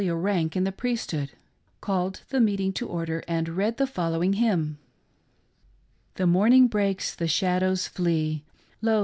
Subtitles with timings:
[0.03, 1.33] a rank in the priesthood—
[1.79, 4.79] called the meeting to order, and read the following hymn:
[6.15, 8.43] The morning breaks, the shadows flee;
[8.81, 8.99] Lo